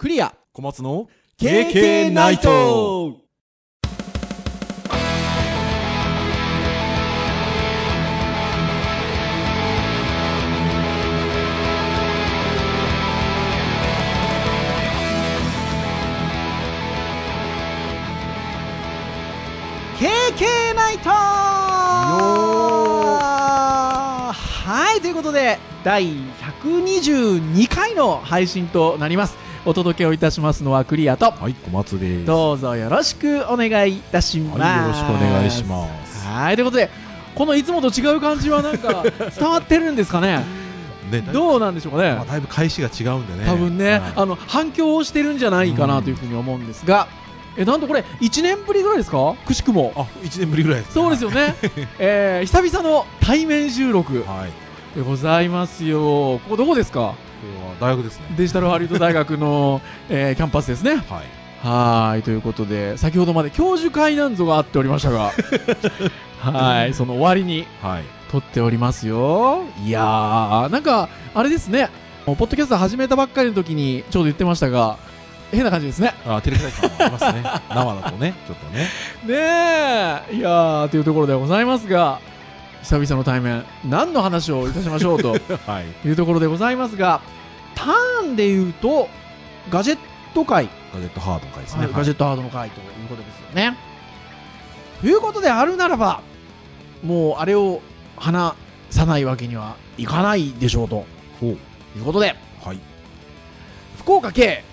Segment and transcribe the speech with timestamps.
[0.00, 0.34] クリア。
[0.54, 3.18] 小松の KK ナイト。
[19.98, 21.10] KK ナイト。
[24.30, 31.30] はいということで第122回の配信となりますお届けをいたしますのはクリアと。
[31.32, 32.24] はい小松です。
[32.26, 36.26] どうぞよろしくお願いいたします、はいよろしくお願いします。
[36.26, 36.90] はいということで
[37.34, 39.04] このいつもと違う感じはなんか
[39.38, 40.44] 伝わってるんですかね？
[41.10, 42.12] ねどうなんでしょうかね？
[42.14, 43.44] まあ、だいぶ返しが違うんでね。
[43.46, 44.02] 多分ね、はい。
[44.16, 47.06] あの反響をしてるんじゃないかなというふうに思うんですが、
[47.56, 49.34] えなんとこれ1年ぶりぐらいですか？
[49.44, 49.92] くしくも。
[49.96, 51.54] あ一年ぶりぐらいですそうですよね、
[51.98, 54.98] えー久々の対面収録はい。
[54.98, 55.98] でございますよ。
[56.00, 57.14] ここどこですか？
[57.80, 58.26] 大学ですね。
[58.36, 60.96] デジタルハリウッド大学の、 えーキャンパスですね。
[60.96, 61.02] はい。
[61.66, 65.30] はいということで先ほどまで教授会なんぞがあっておりましたが
[66.40, 68.04] はいその終わりにはい。
[68.32, 69.64] 撮っておりますよ。
[69.84, 71.90] いやーなんかあれですね。
[72.24, 74.96] ポッドキャスト始めたばっかりの時にちょうど言ってましたが
[75.50, 76.14] 変な感じですね。
[76.24, 77.42] あ照れくさい感はありますね。
[77.68, 78.86] 生だとねちょっとね。
[79.26, 80.36] ねえ。
[80.36, 82.20] いやーというところでございますが
[82.82, 85.32] 久々の対面何の話をいたしましょうと
[85.66, 86.08] はい。
[86.08, 87.20] いうところでございますが
[87.74, 89.08] ターンで言うと
[89.70, 89.98] ガジェッ
[90.34, 90.68] ト界。
[90.94, 93.76] ガジェットハードの回ですね、はいガジェットハードの回ということですよね。
[95.00, 96.20] ということであるならば
[97.02, 97.80] もうあれを
[98.16, 98.54] 話
[98.90, 101.04] さないわけにはいかないでしょうと。
[101.42, 101.52] い
[102.00, 102.36] うことで。
[102.64, 102.78] はい。
[103.98, 104.64] 福岡系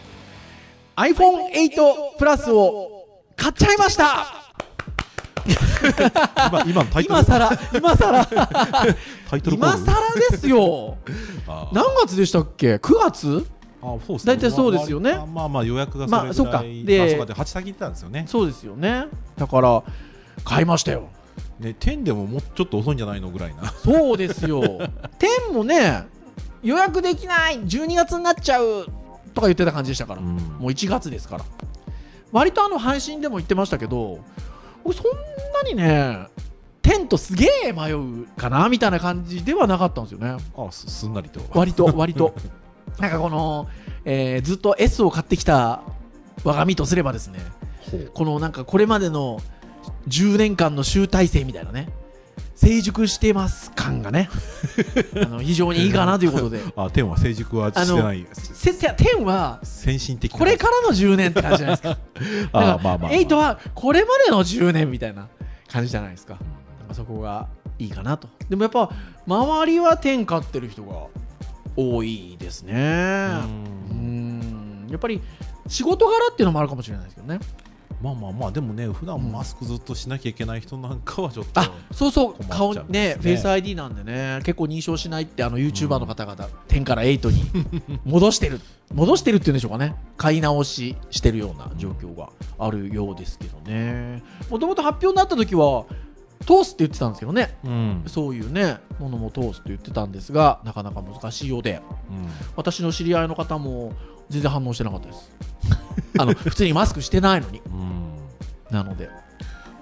[0.96, 4.37] iPhone8 プラスを買っちゃいました
[5.48, 7.20] 今今のタイトル。
[7.20, 8.26] 今さら今さら
[9.30, 10.98] タイトル今さらですよ。
[11.48, 13.48] あ何月でしたっけ？9月？
[13.82, 14.36] あそうですね。
[14.36, 15.14] 大体そうですよね。
[15.14, 16.64] まあまあまあ予約がそれぐらい、まあそっか。
[16.64, 18.26] でそうかで8先行ったんですよね。
[18.28, 19.06] そうですよね。
[19.38, 19.84] だから
[20.44, 21.10] 買いましたよ。
[21.60, 23.72] ね10でももうちょっと遅いんじゃないのぐらいな。
[23.84, 24.62] そうですよ。
[25.50, 26.06] 10もね
[26.64, 28.86] 予約できない12月になっちゃう
[29.34, 30.28] とか言ってた感じでしたから、うん。
[30.28, 31.46] もう1月ですから。
[32.32, 34.20] 割とあの配信でも言ってましたけど
[34.88, 35.06] 僕そん
[35.66, 36.28] なにね
[36.82, 40.38] 10とすげえ迷うかなみたいな感じではなかったんですよね。
[40.56, 41.42] あすすんなりと。
[41.54, 42.34] 割と割と。
[42.98, 43.68] なんかこの、
[44.06, 45.82] えーずっと S を買ってきた
[46.46, 47.40] 我が身とすればですね
[48.14, 49.40] このなんかこれまでの
[50.08, 51.90] 10年間の集大成みたいなね
[52.56, 54.30] 成熟してます感がね。
[55.24, 56.62] あの非常にいいかなということで。
[56.76, 58.26] あ10は成熟はしてない。
[58.34, 60.40] せて10は先進的な。
[60.40, 61.98] これからの10年って感じじゃないですか。
[62.54, 65.28] あまあまあ、8はこれまでの10年みたいな
[65.72, 66.38] 感じじゃないですか。
[66.94, 67.48] そこが
[67.80, 68.28] いいかなと。
[68.50, 68.90] でもやっぱ
[69.26, 71.08] 周りは10買ってる人が
[71.76, 72.74] 多いですね。
[73.90, 74.88] ううんん。
[74.90, 75.22] やっぱり
[75.68, 77.40] 仕事柄っていうのもあるかもしれないですけどね
[78.02, 82.36] まあまあまあでもね普段マスクずっとしなきゃいけない人なんかはちょっと、あそうそう。
[82.50, 83.18] 顔ねね。
[83.20, 84.40] フェイス ID なんでね。
[84.44, 88.62] 結構認証しないってあの YouTuber の方々、10から8に 戻してる。
[88.94, 89.96] 戻してるっていうんでしょうかね。
[90.16, 94.24] 買い直ししてるような状況があるようですけどね。
[94.50, 95.86] もともと発表になった時は
[96.42, 97.58] 通すって言ってたんですけどね。
[97.64, 98.04] うん。
[98.06, 101.82] そういうねものも通すって言ってたんですがなかなか難しいようで。
[102.56, 103.94] 私の知り合いの方も
[104.30, 105.32] 全然反応してなかったです。
[106.20, 107.62] あの普通にマスクしてないのに。
[108.72, 109.10] なので。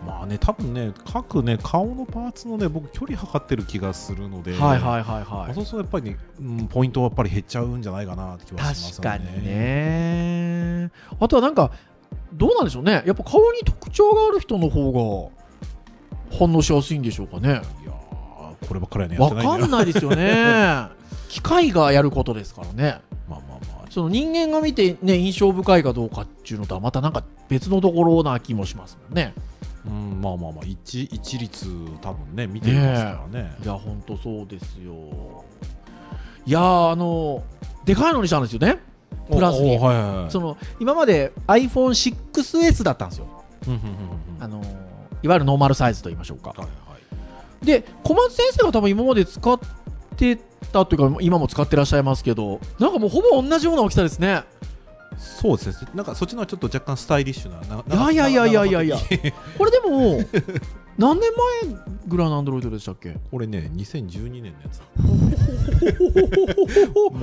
[0.06, 5.52] まあね多分ね各ね顔のパーツのね僕距離測ってる気がするのではいはいはいまはい。
[5.52, 9.10] あそうするとやっぱりね、うん、ポイントはやっぱり減っちゃうんじゃないかなって気はしますよね。
[9.10, 10.92] 確かにね。
[11.20, 11.72] あとはなんか
[12.34, 13.04] どうなんでしょうね。
[13.06, 15.32] やっぱ顔に特徴がある人の方
[16.30, 17.50] が反応しやすいんでしょうかね。
[17.50, 20.88] いやーこればっかりはねわかんないですよね。
[21.30, 23.02] 機械がやることですからね。
[23.28, 29.34] まあまあまあその人間が見てね印象深いかどうかっていうのとはまたなんか別のところな気もしますもんね。
[29.86, 31.66] うんまあまあまあ一一律
[32.02, 33.56] 多分ね見てますからね。
[33.64, 35.46] いやほんとそうですよ。
[36.46, 37.42] いやーあの
[37.86, 38.80] でかいのにしたんですよね。
[39.32, 39.78] プラスに。
[39.78, 40.30] はいはいはい。
[40.30, 43.28] その今まで iPhone6S だったんですよ。
[44.42, 44.62] あの
[45.24, 46.54] いわゆるノーマルサイズと言いましょうか。
[46.58, 46.98] うんはいは
[47.64, 47.66] い。
[47.66, 49.66] で小松先生が多分今まで使って
[50.72, 54.44] たというか今も使ってらっしゃいますけどなんかもうほぼ同じような大きさですね。
[55.18, 55.92] そうですね。
[55.94, 57.62] なんかそっちのはちょっと若干スタイリッシュな
[57.96, 58.98] ないやいやいやいやいや
[59.58, 60.20] これでも
[60.98, 61.30] 何年
[61.68, 61.76] 前
[62.08, 64.86] ぐらいのアンドロイドでしたっけこれね2012年のやつも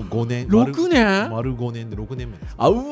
[0.03, 2.85] う5年6年丸5年で6年目ですあうわー、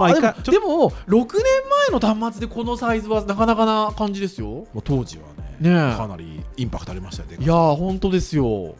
[0.00, 1.44] まあいでもでも6年
[1.90, 5.24] 前の端末でこのサイズはなかなかな感じですよもう当時は
[5.60, 8.74] ねねえかなりインパクトありましたよでかいやー本当ですよ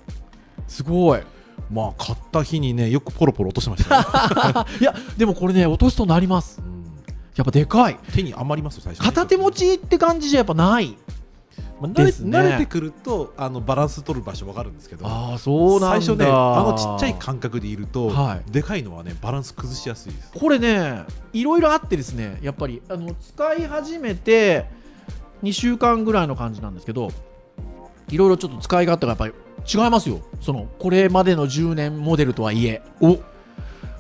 [0.69, 1.23] すごい。
[1.71, 6.63] まあ買った日にねよくポロポロ落としてましたね、 いやでもこれね落とすとなります。
[6.65, 6.85] うん。
[7.35, 7.99] やっぱでかい。
[8.15, 10.97] 手に余りますよ最初片手持ちって感じじゃやっぱない。
[11.81, 12.39] まあ慣れですね。
[12.39, 16.01] 慣れてくるとあのバランス取る場所わかるんですけどああそうなんだ。
[16.01, 18.51] 最初ねあのちっちゃい感覚でいると、はい。
[18.51, 20.33] でかいのはねバランス崩しやすいです。
[20.33, 24.67] これねいろいろあってですねやっぱりあの使い始めて
[25.43, 27.11] 2週間ぐらいの感じなんですけど
[28.09, 29.35] いろいろちょっと使い勝手がやっぱり
[29.67, 30.21] 違いますよ。
[30.41, 32.83] そのこれまでの10年モデルとはいえ。
[33.01, 33.19] お。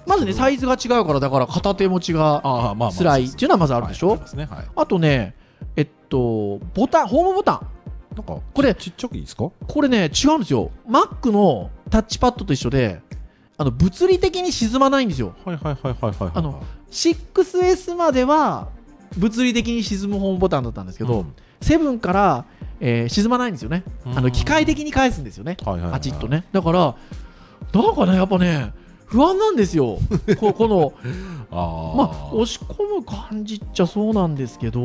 [0.06, 4.46] まずねサイズが違うからだから片手持ちが辛いっていうのはまずあるでしょ、はいね。
[4.50, 4.64] はい。
[4.75, 5.34] あとね
[5.76, 7.69] えっとボタンホームボタン。
[8.16, 9.50] なんかこれちっちゃくいいですか？
[9.66, 10.70] これね違うんですよ。
[10.88, 13.00] Mac のタッチパッドと一緒で
[13.56, 15.34] あの物理的に沈まないんですよ。
[15.44, 18.69] はいはいはいはいはいあの 6S までは
[19.16, 21.26] 物理的に沈むホームボタンだったんですけど、
[21.61, 22.44] 7から、
[22.80, 26.44] えー沈まないんですよね、あの機械的に返すんですよね、パチッとね。
[26.52, 26.94] だから
[27.72, 28.72] なんかねやっぱね
[29.06, 29.98] 不安なんですよ。
[30.38, 30.92] こ この
[31.50, 34.80] あまあ押し込む感じっちゃそうなんですけど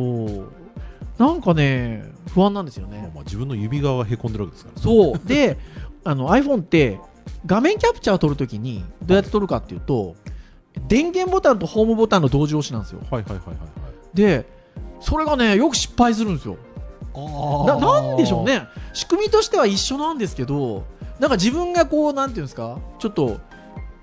[1.17, 4.81] なんかね不安なんですよね、まあまあ自分の指側がへこんでるわけですからね。
[4.81, 5.27] そう。
[5.27, 5.57] で
[6.03, 6.99] あの iPhone って
[7.45, 10.15] 画面キャプチャーを撮るときにどうやって撮るかっていうと
[10.87, 12.99] 電源ボタンとホームボタンの同時押しなんですよ。
[13.11, 13.57] はいはいはいはい。
[14.13, 14.45] で
[14.99, 16.57] それがねよく失敗するんですよ
[17.15, 18.67] ななんでしょうね。
[18.93, 20.85] 仕組みとしては一緒なんですけど
[21.19, 23.39] なんか自分がこうなんていうんですかちょっと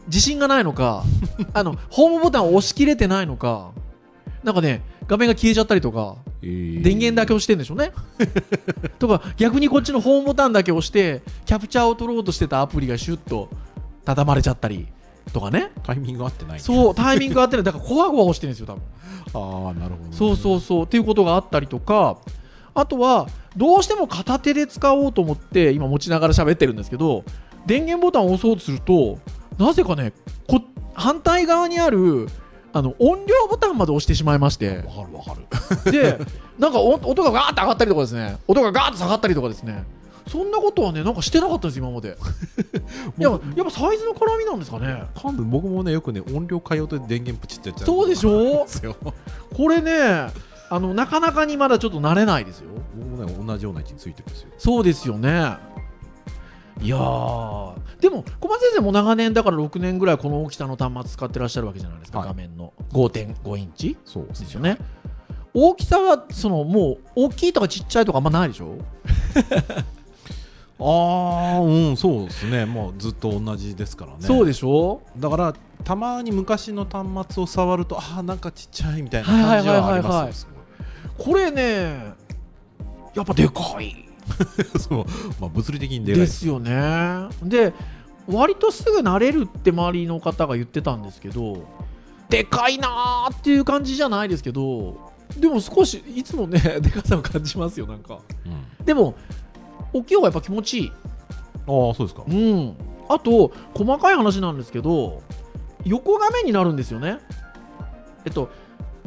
[0.06, 1.04] 自信がないのか
[1.52, 3.70] あのホームボタンを押し切れてないのか
[4.42, 6.82] なんかね画面が消えちゃったりとかえー。
[6.82, 7.92] 電源だけ押してんでしょうね。
[8.98, 13.48] とか逆にこっちのホームボタンだけ押してキャプチャーを取ろうとしてたアプリがシュッと
[14.04, 14.86] 畳まれちゃったり
[15.32, 15.70] とかね。
[15.82, 16.60] タイミング合ってない。
[16.60, 17.64] そうタイミングが合ってない。
[17.64, 18.82] だからこわごわ押してるんですよ多分。
[19.32, 20.84] ああなるほどね、そうそうそう。
[20.84, 22.18] っていうことがあったりとか
[22.80, 27.24] あとはどうしても片手で使おうと思って今持ちながら喋ってるんですけど
[27.66, 29.18] 電源ボタンを押そうとすると
[29.58, 30.12] なぜかね
[30.48, 30.62] こ
[30.94, 32.28] 反対側にある
[32.72, 34.68] あの音量ボタンまで押してしまいまして。
[34.68, 35.36] わかるわか
[35.84, 35.92] る。
[35.92, 36.18] で
[36.58, 38.38] なんかお音がガーッと上がったりとかですね。
[38.46, 39.84] 音がガーッと下がったりとかですね。
[40.28, 42.16] そんなことはねなんかしてなかったんです今まで。
[43.18, 45.02] いややっぱサイズの絡みなんですかね。
[45.14, 47.86] 多分僕もねよくね音量変えようと電源プチってやっちゃう。
[47.86, 48.64] そうでしょ？
[49.56, 50.28] これね
[50.72, 52.70] あのなかなかにまだちょっと慣れないですよ。
[52.96, 54.50] 僕もね同じような位置についてるんですよ。
[54.56, 55.56] そうですよね。
[56.80, 57.72] いやー。
[58.00, 62.28] でも小松先生も長年だから6年ぐらいこの大きさの端末使ってらっしゃるわけじゃないですか、はい。
[62.28, 62.72] 画面の。
[62.92, 64.78] 5.5インチそうでですよね。
[65.52, 68.78] 大きさはそのもう大きいとかちっちゃいとかあんまないでしょ？
[70.82, 72.64] ああうんそうですね。
[72.64, 74.18] もうずっと同じですからね。
[74.20, 75.02] そうでしょ？
[75.18, 80.49] だからたまに昔の端末を触るとああなんかちっちゃいみたいな感じはありますよ
[81.20, 82.14] これね
[83.14, 84.08] やっぱでかい。
[84.78, 85.04] そう。
[85.40, 86.20] まあ物理的にでかい。
[86.22, 87.28] ですよね。
[87.42, 87.74] で
[88.26, 91.64] 割とすぐ慣れるって周りの方が言ってたんですけど
[92.28, 98.20] でかいなーっていう感じじゃないですけどでも少しいつもね でかさを感じますよなんか。
[98.46, 98.84] うん。
[98.84, 99.14] でも
[99.92, 100.92] 大きい方がやっぱ気持ちいい。
[101.66, 102.22] ああそうですか。
[102.26, 102.76] うん。
[103.08, 105.22] あと細かい話なんですけど
[105.84, 107.18] 横画面になるんですよね。
[108.24, 108.50] えっと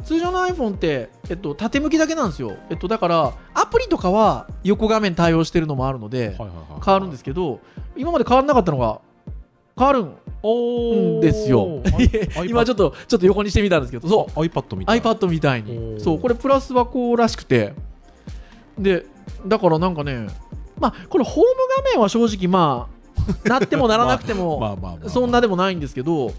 [0.04, 6.36] 通常の iPhone って、えっと、縦向きだけなんですよ、えっと、だからアプリとかは横画面対応してるのもあるので、
[6.84, 7.60] 変わるんですけど
[7.96, 9.00] 今まで変わらなかったのが
[9.76, 11.82] 変わるんですよ。
[12.46, 14.32] 今ちょっっとちょっと横にしてみたんですけどそう。
[14.32, 15.10] と iPad みたいな。
[15.12, 16.00] iPad みたいおにー。
[16.00, 17.74] そうこれプラスはこうらしくて。
[18.78, 19.06] で
[19.46, 20.26] だからなんかね
[20.78, 21.44] まあこれホーム
[21.84, 22.94] 画面は正直まあ
[23.48, 24.76] なってもならなくても、
[25.06, 26.32] そんなでもないんですけど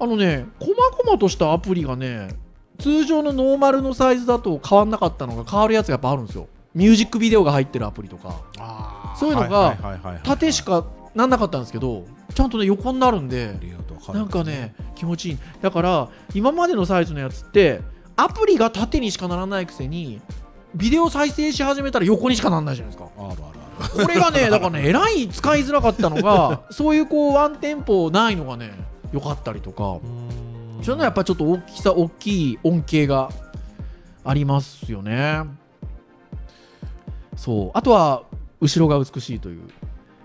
[0.00, 2.36] あのね細々としたアプリがね
[2.78, 6.48] 通常のノーマルのサイズだと変わんなかったのが変わるやつがやっぱあるんですよ。
[6.74, 8.42] ミュージックビデオが入ってるアプリとか。
[9.18, 9.76] そういうのが
[10.24, 12.04] 縦しかなんなかったんですけど
[12.34, 13.58] ちゃんとね横になるんで
[14.12, 15.38] なんかね気持ちいい。
[15.62, 17.80] だから今までのサイズのやつって
[18.16, 20.20] アプリが縦にしかならないくせに
[20.74, 23.10] ビデオ再生し始めたら横にしかならないじゃないですか。
[23.18, 23.42] あるある
[23.80, 24.04] ある。
[24.04, 28.72] これがね だからねえらい使いづらかったのがそういうこうワンテンポないのがね
[29.12, 29.98] 良かったりとか
[30.86, 33.30] うーんそういうのはやっぱちょっと大きさ大きい恩恵が
[34.24, 35.42] ありますよね。
[37.36, 37.70] そう。
[37.74, 38.22] あとは
[38.60, 39.68] 後ろが美しいという。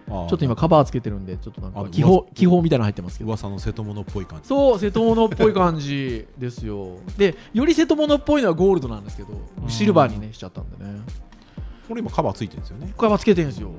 [0.08, 3.30] ちょっと今カバーつけてるんでちょっとなんあか気泡気泡みたいなの入ってますけど。
[3.30, 4.48] 噂の瀬戸物っぽい感じ。
[4.50, 6.98] そう瀬戸物っぽい感じですよ。
[7.18, 9.30] でより瀬戸物っぽいのはゴールドなんですけど
[9.70, 11.00] シルバーにねしちゃったんでね。
[11.88, 12.94] これ今カバーついてるんですよね。
[12.98, 13.72] カバーつけてるんですよ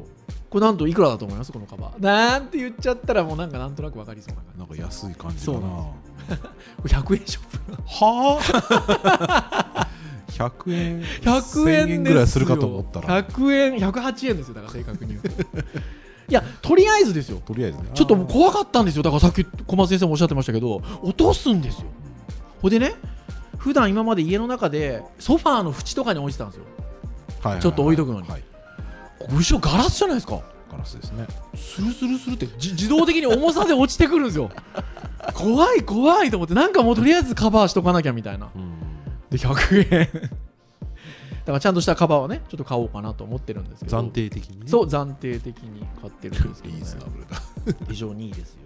[0.53, 1.51] これなんといくらだと思います？
[1.51, 2.03] このカバー。
[2.03, 5.89] なんて言っちゃったらもうなんかなんとなくわかりそうな感なんか安い感じそうなかなん こ
[6.85, 7.73] れ100円ショップ
[8.05, 8.39] は
[9.75, 9.89] あ
[10.29, 13.23] 100円100円1000円ぐらいするかと思ったら。
[13.23, 14.55] 100円108円ですよ。
[14.55, 15.59] だから正確に言うと。
[15.59, 17.41] いやとりあえずですよ。
[17.45, 17.85] とりあえずね。
[17.95, 19.03] ちょっともう怖かったんですよ。
[19.03, 21.87] だからさっき小松先生もおっしゃってましたけど落とすんですよ。
[22.61, 22.93] ほいでね
[23.57, 26.65] 普段今まで家の中でソファーの縁とかに置いてたんですよ。
[26.65, 27.63] はいはいはい。
[27.63, 28.29] ちょっと置いとくのに。
[28.29, 28.45] はい
[29.31, 30.41] 後ろガラスじゃないですか。
[30.71, 31.27] ガラスですね。
[31.55, 34.51] スルスルスルってじ自動的に重さで落ちてくるんですよ。
[35.35, 38.49] 怖い怖いと思ってなんかもうとりあえずカバーしとかなきゃみたいな。
[38.55, 38.73] うん。
[39.31, 40.31] で100円
[41.45, 43.99] だからちゃんとしたカバーをねちょっと買おうかなと思ってるんですけど。
[43.99, 44.67] 暫定的にね。
[44.67, 46.81] そう暫定的に買ってるんですけど、ね。
[46.81, 47.43] リー、ズナブルだ。
[47.89, 48.61] 非常にいいですよ。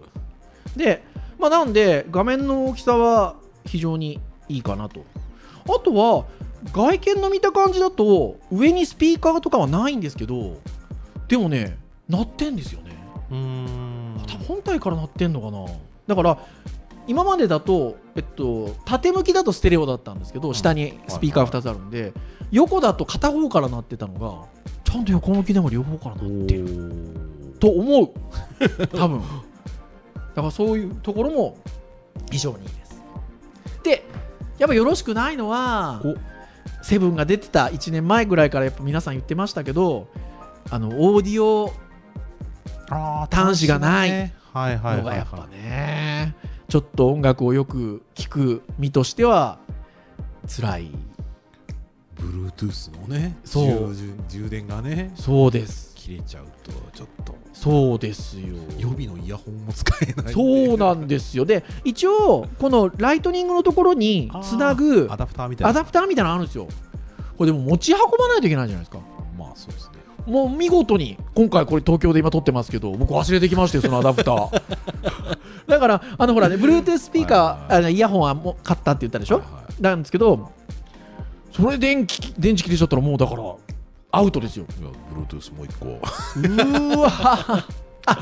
[0.77, 1.03] で
[1.39, 5.05] まあなんで画面の大きさは非常にいいかなと。
[5.69, 6.27] あとは
[6.73, 10.61] 外見の見た感じだと上にスピーカーとかはないんですけど
[11.29, 12.93] でもね鳴ってんですよね。
[13.31, 14.23] うーん。
[14.27, 15.65] 多分本体から鳴ってんのかな。
[16.07, 16.39] だから
[17.09, 22.13] 今までだと、えっと、縦向きだとステレオだったんですけど、ん下にスピーカー2つあるんで、
[22.51, 24.49] 横だと片方から鳴ってたのが
[24.85, 27.57] ちゃんと横向きでも両方から鳴ってる。
[27.61, 28.11] と思う。
[28.89, 29.21] 多分。
[29.21, 29.27] だ
[30.37, 31.57] からそういうところも
[32.31, 33.03] 非常にいいです。
[33.83, 34.05] で
[34.59, 36.15] やっぱよろしくないのはお
[36.87, 40.07] セブンが出てた1年前ぐらいからやっぱ皆さん言ってましたけど
[40.71, 41.73] あのオーディオ
[43.29, 44.35] 端子がないね。
[44.53, 45.19] はいはいのがはい。
[45.19, 46.37] やっぱはいね
[46.69, 49.59] ちょっと音楽をよく聴く身としては
[50.47, 50.91] 辛い。
[52.15, 53.93] Bluetooth のねそう。
[53.93, 55.13] 充充電がね。
[55.17, 57.35] そうです切れちゃうとちょっと。
[57.53, 58.47] そうですよ。
[58.79, 61.45] 予備のイヤホンも使えないそうなんですよ。
[61.45, 65.71] で一応このライトニングのところにつなぐアダプターみたいな。
[65.71, 66.69] アダプターみたいなのあるんですよ。
[67.37, 69.03] これでも持ち運ばないといけないじゃないですか。
[69.37, 69.97] まあそうですね。
[70.33, 74.63] もう見事に今回これ東京で今撮ってますけど僕忘れてきましたよそのアダプター。
[75.67, 80.53] だからあのほらね Bluetooth スピーカはいーあのイヤホンはもう買ったって言ったでしょ、はいはいなんですけど
[81.53, 83.43] それ電気電池切れちゃったらもうだから
[84.17, 84.67] アウトですよ。
[84.81, 85.87] いや Bluetooth もう一個。
[85.87, 86.99] うー。
[86.99, 87.11] わ
[88.07, 88.19] あ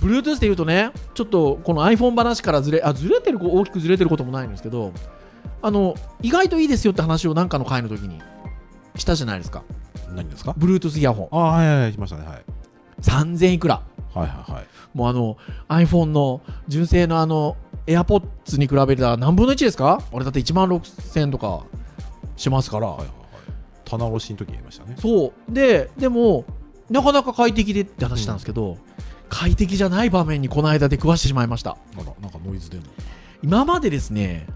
[0.00, 4.92] Bluetooth で言うとねちょっとこの iPhone 話からずれあずれてる大きくずれてることもないんですけど
[5.60, 8.20] あの意外といいですよって話をなんかの回の時に
[8.96, 9.62] したじゃないですか。
[10.14, 11.28] 何ですか？Bluetooth イヤホン。
[11.30, 12.26] あはいはいはい来ましたね。
[12.26, 12.44] はい。
[13.00, 13.82] 3000いくら。
[14.14, 14.66] はいはいはい。
[14.92, 15.36] もうあの
[15.68, 17.56] iPhone の純正のあの
[17.86, 20.02] AirPods に比べたら何分の1ですか？
[20.12, 21.64] 俺だって1万6000とか
[22.36, 23.21] しますから、はいはいはい
[23.98, 24.96] 棚卸しの時に言いましたね。
[24.98, 25.52] そう。
[25.52, 26.44] ででも
[26.90, 28.78] なかなか快適でって話したんですけど、
[29.28, 31.76] 快適じゃない場面にこの間出くわしてしまいました。
[31.96, 32.84] なんかノイズでも
[33.42, 34.46] 今までですね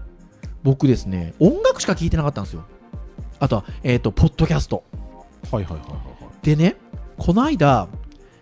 [0.63, 2.65] 僕ですね音楽しか聴いてなかったんですよ。
[3.39, 4.83] あとはえっ、とポッドキャスト。
[5.51, 6.75] はいはいはいはでね
[7.17, 7.87] この間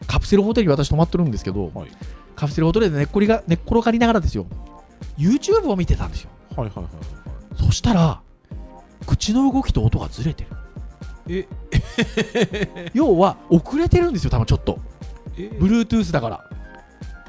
[0.07, 1.89] カプセルホテルに私泊まってるんですけど、いはい。
[2.35, 4.45] カプセルホテルで寝っこりが寝っ転がりながらですよ。
[5.17, 6.29] YouTube を見てたんですよ。
[6.55, 7.63] はいはいはいはい。
[7.65, 8.21] そしたら
[9.05, 10.49] 口の動きと音がずれてる
[11.27, 11.47] え。
[12.93, 14.79] 要は遅れてるんですよ多分ちょっと。
[15.37, 15.49] え。
[15.59, 16.43] Bluetooth だから。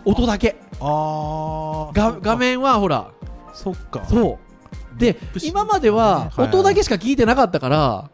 [0.05, 0.57] 音だけ。
[0.81, 3.11] あが画面はほら。
[3.55, 4.05] そっか。
[4.07, 4.99] そう。
[4.99, 8.11] で今までは音だけしか聞いてなかったから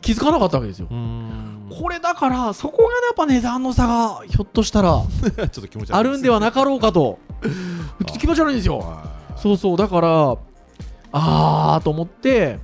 [0.00, 0.88] 気づかなかったわけですよ。
[0.88, 5.02] これだからそこがやっぱ値段の差がひょっとしたら
[5.90, 7.18] あるんではなかろうかと。
[8.18, 8.78] 気持ち悪いんですよ。
[8.78, 9.02] は
[9.36, 9.40] い。
[9.40, 10.36] そうそうだから
[11.12, 12.58] あーと思って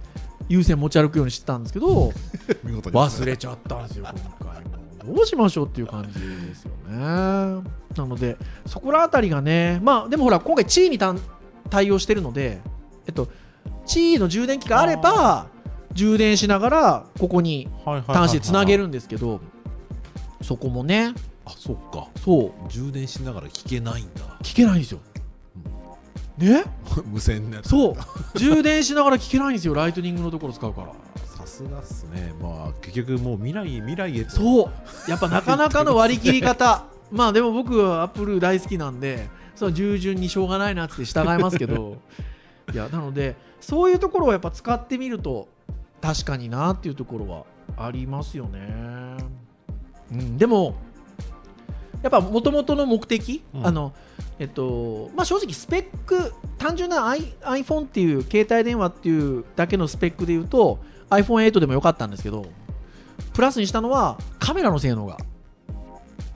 [0.48, 2.12] 有線持ち歩くようにしてたんですけど
[2.64, 4.06] 見事に忘れちゃったんですよ
[4.40, 4.64] 今回。
[5.06, 6.96] もどうしましょうっていう感じですよね。
[6.96, 8.36] なので
[8.66, 11.20] そこらあたりがねまあでもほら今回地位にたん
[11.70, 12.60] 対応してるので
[13.06, 13.28] えっと
[13.86, 15.46] 地位の充電器があれば
[15.92, 17.68] 充電しながらここに
[18.06, 19.40] 端子でつなげるんですけど
[20.42, 21.14] そこもね。
[21.46, 22.08] あそっか。
[22.22, 22.52] そう。
[22.68, 24.22] 充電しながら聞けないんだ。
[24.42, 24.98] 聞けないんですよ
[26.38, 26.64] ね？
[27.06, 28.38] 無線のやつそう。
[28.38, 29.74] 充電しながら聞けないんですよ。
[29.74, 30.88] ライトニングのところ使うから。
[31.26, 32.32] さすがっすね。
[32.40, 34.30] まあ結局もう未来へ未来へと。
[34.30, 35.10] そう。
[35.10, 36.84] やっぱなかなかの割り切り方。
[37.10, 41.98] まあでも僕はアップル大好きなんでその従順にしょうがないなって従いますけど。
[42.72, 45.48] いやなのでそういうところをやっぱ使ってみると
[46.00, 47.44] 確かになっていうところは
[47.76, 49.16] ありますよね、
[50.12, 50.74] うん、でも
[52.06, 53.66] やっぱもともとの目的、うん。
[53.66, 53.92] あの
[54.38, 60.78] えっとまあ正直スペック単純な I- iPhone っていう携帯電話っていうだけのスペックで言うと
[61.10, 62.46] iPhone8 でもよかったんですけど
[63.32, 65.16] プラスにしたのはカメラの性能が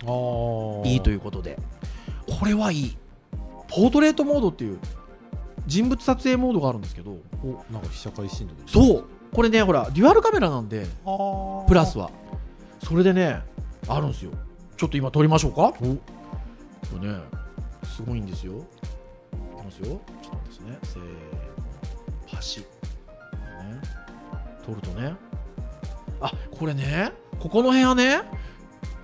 [0.07, 1.59] あいいといううことで。
[2.39, 2.97] これはいい。
[3.69, 4.79] ポートレートモードっていう
[5.67, 9.05] 人物撮影モードがあるんですけどおなんか被写界深度でそう。
[9.33, 12.11] これねほらデュアルカメラなんであプラスは。
[12.83, 13.43] それでね
[13.89, 14.31] あるんですよ
[14.81, 15.61] ちょっと今撮りましょうか？
[15.61, 15.73] お。
[15.73, 15.75] こ
[17.03, 17.19] れね。
[17.85, 18.55] すごいんですよ。
[18.55, 20.01] いきますよ。
[20.23, 20.79] ちょっとですね。
[20.85, 21.09] せーの。
[22.27, 22.69] パシッ、ね、
[24.65, 25.13] 撮るとね。
[26.23, 27.13] あこれね。
[27.39, 28.23] ここの部屋ね。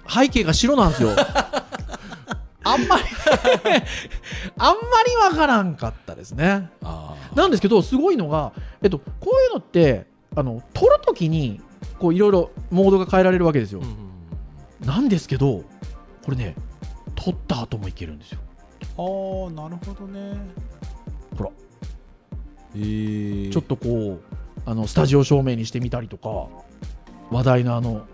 [0.09, 1.11] 背景が白なんですよ。
[2.65, 3.03] あんまり
[4.57, 6.71] あんまりわからんかったですね。
[7.35, 11.61] なんですけどすごいのが、えっと、こういうのってあの撮るときに
[11.99, 13.81] こういろいろモードが変えられるわけですよ。
[13.81, 14.06] うん、うんうん
[14.85, 15.65] なんですけど
[16.25, 16.55] これね
[17.15, 18.41] 撮った後もいけるんですよ。
[18.99, 20.37] あーなるほどね。
[21.37, 21.51] ほら。
[22.75, 26.49] えー、ちょっとこうあのスタジオ照明にしてみたりとか
[27.31, 28.07] 話題のあの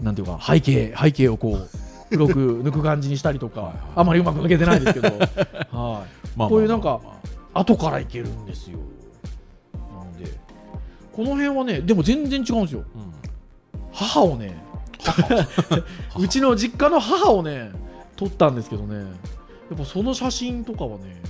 [0.00, 1.68] なんていうか背景背景をこう
[2.10, 5.08] 黒く 抜く感じにしたりとかあまりうまく抜けてないですけど、
[5.70, 7.00] はい、まあこういうなんか
[7.54, 8.78] 後からいけるんですよ。
[9.74, 10.32] なので
[11.12, 12.84] この辺はねでも全然違うんですよ。
[12.96, 13.12] あうん。
[13.92, 14.56] 母をね
[16.18, 17.70] うちの実家の母をね
[18.16, 18.96] 撮ったんですけどね。
[18.96, 21.20] やっぱその写真とかはね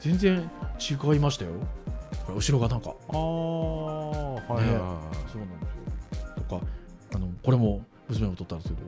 [0.00, 1.52] 全然違いましたよ。
[2.28, 2.94] 後ろがなんか。
[3.08, 4.72] あーはいはいはい。
[4.72, 5.66] はい、そうなんで
[6.12, 6.34] すよ。
[6.48, 6.66] とか
[7.14, 8.86] あのこれも娘も撮ったんですけど。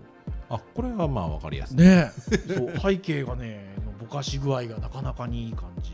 [0.51, 2.11] あこれはまあわかりやすい、ね。
[2.33, 5.93] えそう背景がねのぼかし具合がなかなかにいい感じ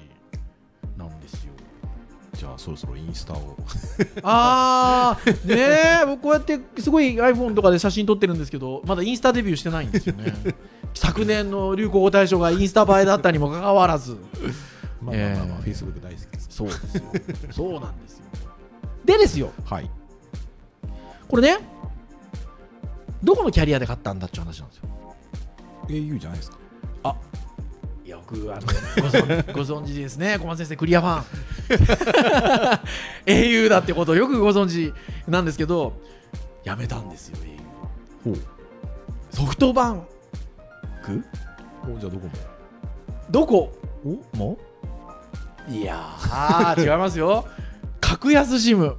[2.34, 3.56] じゃあそろそろインスタを。
[4.22, 10.34] あーねえ僕こうやってすごい iPhone とかで写真撮ってるんですけどまだインスタデビューしてないんですよね。
[10.94, 14.16] 昨年の流行語大賞がインスタ映えだったにもかかわらず。
[15.00, 15.74] まあまあまあまあ、えー。
[15.74, 16.48] Facebook 大好きです。
[16.50, 17.02] そうですよ。
[17.50, 18.24] そうなんですよ。
[19.04, 19.50] でですよ。
[19.64, 19.90] はい。
[21.28, 21.58] これね
[23.22, 24.88] どこのキャリアで買ったんだって話なんですよ。
[25.88, 26.58] au じゃないですか
[28.14, 28.62] よくあの
[29.02, 31.24] ご存ご存知ですね、 小松先生、クリアファン。
[33.26, 34.94] au だってことをよくご存知
[35.28, 35.94] なんですけど、
[36.62, 37.38] やめたんですよ。
[38.22, 38.36] ほう
[39.30, 40.06] ソフトバン
[41.02, 41.24] ク？
[41.92, 42.30] おじゃあどこも？
[43.30, 43.72] どこ？
[44.34, 44.58] も
[45.68, 47.46] いやー、違いますよ。
[48.00, 48.96] 格安シム。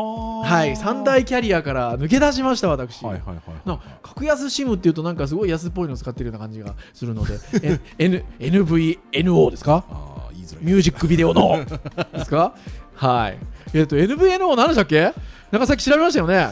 [0.00, 3.02] はい、三大キャリアから抜け出しました、私。
[3.04, 9.84] はいはいはいな格安シムっていうとなんかすごい安っぽいの使ってるような感じがするので、え N NVNO ですか？
[9.90, 10.44] あいい。
[10.60, 11.64] ミュージックビデオの。
[12.12, 12.54] ですか？
[12.94, 13.38] はい。
[13.72, 15.12] えっ、と、NVNO 何でしたっけ？
[15.50, 16.48] なんかさっき調べましたよね。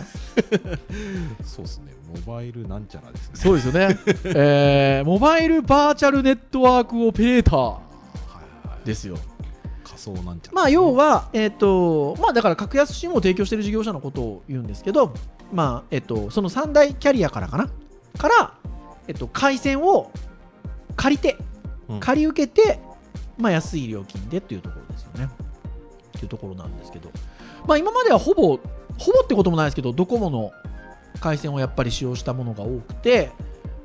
[1.45, 1.93] そうですね。
[2.27, 3.35] モバイルなんちゃらですね。
[3.35, 3.99] そうですよね。
[4.25, 7.57] えー、モバイルバーチャルネットワークオペレーター。
[7.57, 7.81] は
[8.65, 9.32] いはい
[10.03, 10.15] ですよ。
[10.15, 15.15] 仮想なんちゃらまあ、要は、えっ、と、まあ、だから格安 SIM を提供している事業者のことを言うんですけど、
[15.53, 17.69] まあ、えっ、と、その三大キャリアからかな？
[18.19, 18.55] から、
[19.09, 20.11] えっ、と、回線を
[20.97, 21.37] 借りて、
[21.89, 22.81] うん借り受けて、
[23.37, 25.25] まあ、安い料金でっていうところですよね。
[25.27, 27.11] っていうところなんですけど、
[27.67, 28.59] まあ、今まではほぼ、
[28.99, 30.53] ほぼってこともないですけど、ドコモの
[31.21, 33.31] 回線をやっぱり使用したものが多くて、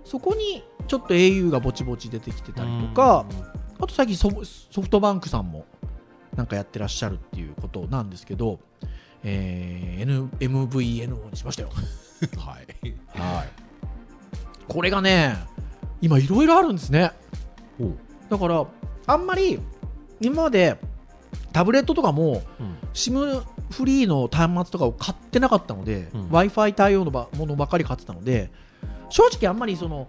[0.05, 3.25] そこにちょっと au がぼちぼち出てきてたりとか、
[3.79, 4.31] あと最近ソ
[4.71, 5.65] ソフトバンクさんも
[6.37, 8.59] なんかやってらっしゃるっていうことなんですけど、
[9.23, 11.69] えー N、MVNO にしましたよ。
[11.73, 11.79] う
[12.37, 13.47] んはいはい。
[14.67, 15.35] これがね、
[15.99, 17.11] 今いろいろあるんですね。
[18.29, 18.65] だから、
[19.07, 19.59] あんまり
[20.21, 20.77] 今まで
[21.53, 28.51] タブレットとかもうん SIM フリーの端末とかを買ってなかったので、うん Wi-Fi 対応のばものばかり買ってたので、
[29.09, 30.07] 正直あんまりその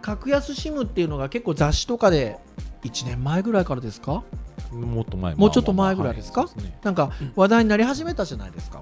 [0.00, 2.38] 格安 SIM っていうのが結構雑誌とかで
[2.82, 4.22] 1年前ぐらいからですか？
[4.72, 5.34] もっと前。
[5.34, 6.42] もうちょっと前ぐらいですか？
[6.42, 6.50] はい
[6.82, 8.80] なんか話題になり始めたじゃないですか。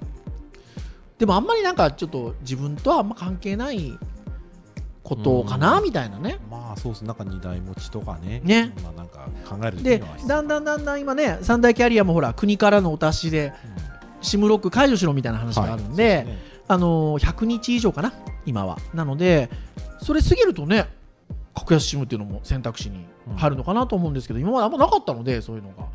[1.19, 3.97] でもあんまりなんかちょっと自分とはあんま関係ない
[5.03, 5.83] ことかなうん。
[5.83, 6.39] みたいなね。
[6.49, 8.41] まあそうですなんか二台持ちとかね。
[8.43, 8.73] ね。
[8.83, 14.21] まあなんか考える時でだんだんだんだん今ね三大キャリアもほら国からのお達しでうん。
[14.21, 16.37] SIM ロック解除しろみたいな話があるんで,、はいそうすね。
[16.67, 18.13] あのー100日以上かな
[18.45, 18.77] 今は。
[18.93, 19.49] なので
[20.01, 20.87] それ過ぎるとね
[21.55, 23.05] 格安 SIM っていうのも選択肢に
[23.35, 25.85] 入るのかなと思うんですけど、今まであんまなかったのでそういうのが。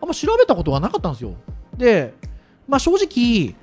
[0.00, 1.34] あんま調べたことがなかったんですよ。
[1.76, 2.14] で
[2.68, 3.54] まあ正直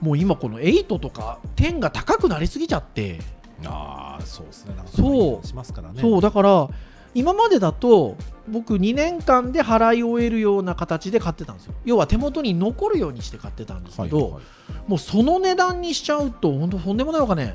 [0.00, 3.20] もう今この8とか10が高くなりすぎちゃって、
[3.66, 4.74] ああそうですね。
[4.74, 5.04] なんかそう。
[5.04, 6.00] そんな言い方しますからね。
[6.00, 6.68] そうだから
[7.12, 8.16] 今までだと
[8.48, 11.74] 僕2年間で払い終えるような形で買ってたんですよ。
[11.84, 14.42] 要は手元に残るようにして買ってたんですけど、はいはいはい。
[14.86, 17.52] もうその値段にしちゃうと本当とんでもないお金に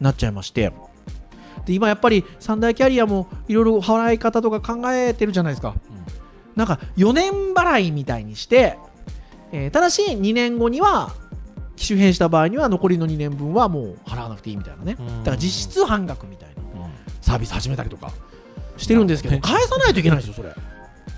[0.00, 0.72] なっちゃいまして
[1.68, 5.74] で今やっぱり三大キャリアもいろいろ払い方とか考えてるじゃないですか。
[6.56, 8.78] なんか4年払いみたいにして、
[9.52, 11.12] えーただし2年後には
[11.76, 14.96] 機種変した場合には残りの2年分はもう払わなくていいみたいなね。
[14.98, 15.06] うん。
[15.18, 16.84] だから実質半額みたいなうん。
[16.86, 18.10] うんサービス始めたりとか
[18.78, 20.54] してるんですけど返さないといけないんですよそれ。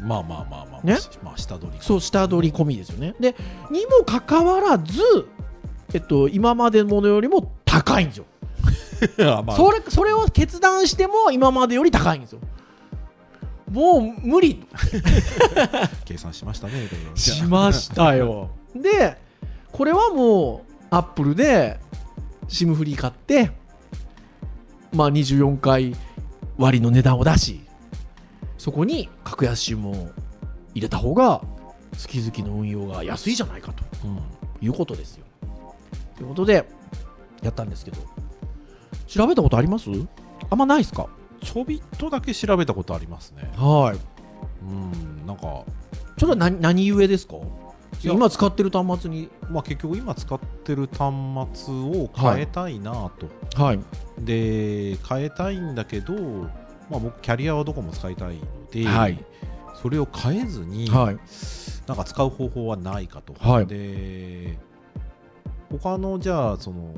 [0.03, 0.99] まあまあまあまあね。
[1.23, 3.15] まあ下取りそう下取り込みですよね。
[3.21, 3.37] で
[3.71, 5.01] にもかかわらず
[5.95, 8.25] えっと今までのものよりも高いんですよ。
[8.40, 8.40] あ
[9.45, 9.57] まあ。
[9.57, 12.41] それそれを決断しても今までより高いんですよ。
[13.71, 14.67] もう無理。
[16.05, 18.51] 計算しましたねしましたよ。
[18.75, 19.19] で
[19.73, 21.79] これはもうアップルで
[22.49, 23.53] SIM フリー買って
[24.93, 25.95] まあ、24回
[26.59, 27.61] 割の値段を出し
[28.59, 30.11] そこに格安 SIM を
[30.75, 31.43] 入れた方が
[31.97, 33.85] 月々の運用が安いじゃないかと。
[34.63, 35.25] いうことですよ。
[36.17, 36.69] ということで
[37.43, 37.99] やったんですけど
[39.11, 39.91] 調べたことあります？
[40.49, 41.09] あんまないですか？
[41.43, 43.51] ちょびっとだけ調べたことありますね。
[43.57, 43.99] はい。
[44.63, 45.65] うんなんか。
[46.17, 47.37] ちょっと何何故ですか？
[48.05, 49.31] 今使ってる端末に。
[49.51, 51.13] まあ結局今使ってる端
[51.55, 53.81] 末を変えたいなと、はい。
[54.19, 59.25] で変えたいんだけど、まあ、僕キャリアはどこも使いたいので、はい。
[59.83, 61.19] それを変えずに、はい。
[61.87, 63.67] なんか使う方法はないかと、はい。
[63.67, 64.59] で
[65.71, 66.95] 他のじゃあその、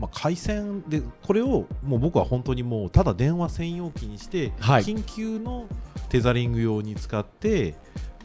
[0.00, 4.82] まあ、回線でこれをもう僕は本当にもうただ電話専用機にして、はい。
[4.82, 5.66] 緊急の
[6.08, 7.74] テザリング用に使って、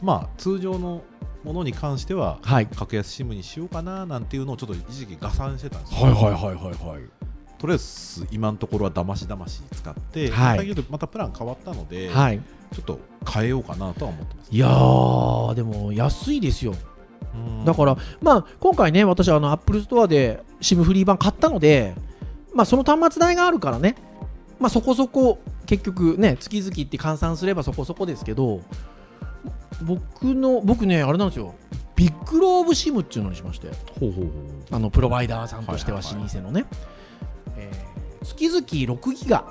[0.02, 1.02] まあ、通常の
[1.44, 2.66] ものに関してははい。
[2.66, 6.00] 格安 SIM にしようかななんていうのをちょっと一時期合算してたんですよ。
[6.00, 7.02] はいはいはいはいはい
[7.58, 10.74] とりあえず今のところはだましだまし使って、はい。
[10.90, 12.40] またプラン変わったので、はい。
[12.74, 14.50] ちょっと変えようかなとは思ってます。
[14.50, 16.72] いやーでも安いですよ。
[16.72, 16.95] うん
[17.64, 21.94] だから、まあ、今回ね、私、あの、アップルストアで SIM フリー版買ったので、
[22.54, 23.96] まあ、その端末代があるからね、
[24.58, 28.60] まあ、そこそこ、結局ね、月々って換算すればそこそこですけど、
[29.82, 31.54] 僕の、僕ね、あれなんですよ、
[31.96, 33.68] ビッグローブ SIM っていうのにしまして、
[34.00, 34.30] ほうほうほう。
[34.70, 36.42] あの、プロバイダーさんとしては老はいはいはい。
[36.42, 36.64] 舗のね、
[37.56, 37.96] えー
[38.26, 38.60] 月々
[39.00, 39.44] 6ギガ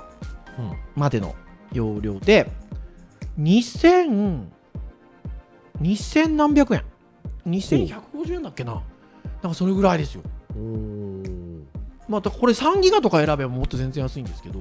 [0.58, 0.76] うん。
[0.94, 1.34] までの
[1.72, 2.50] 容量で、
[3.38, 4.44] 2000、
[5.80, 6.82] 2000何百円。
[7.46, 8.74] 2150円だっけな。
[8.74, 8.82] なん
[9.52, 10.22] かそれぐらいですよ。
[12.08, 14.60] またこれ3ギガとか選べばもっと全然安いんですけど。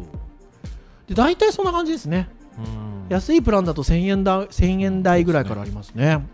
[1.07, 2.29] で、大体そんな感じですね。
[2.57, 6.25] うん安いプランだと1000円だ1000円台ぐらいからありますね。